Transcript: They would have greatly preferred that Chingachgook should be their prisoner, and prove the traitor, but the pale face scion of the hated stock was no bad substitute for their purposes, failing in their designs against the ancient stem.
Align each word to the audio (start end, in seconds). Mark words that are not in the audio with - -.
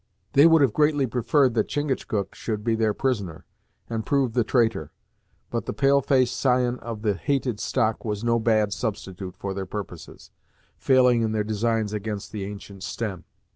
They 0.33 0.47
would 0.47 0.63
have 0.63 0.73
greatly 0.73 1.05
preferred 1.05 1.53
that 1.53 1.67
Chingachgook 1.67 2.33
should 2.33 2.63
be 2.63 2.73
their 2.73 2.91
prisoner, 2.95 3.45
and 3.87 4.03
prove 4.03 4.33
the 4.33 4.43
traitor, 4.43 4.91
but 5.51 5.67
the 5.67 5.73
pale 5.73 6.01
face 6.01 6.31
scion 6.31 6.79
of 6.79 7.03
the 7.03 7.13
hated 7.13 7.59
stock 7.59 8.03
was 8.03 8.23
no 8.23 8.39
bad 8.39 8.73
substitute 8.73 9.35
for 9.37 9.53
their 9.53 9.67
purposes, 9.67 10.31
failing 10.75 11.21
in 11.21 11.33
their 11.33 11.43
designs 11.43 11.93
against 11.93 12.31
the 12.31 12.45
ancient 12.45 12.81
stem. 12.81 13.25